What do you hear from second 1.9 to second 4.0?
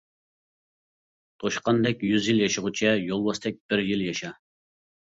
يۈز يىل ياشىغۇچە، يولۋاستەك بىر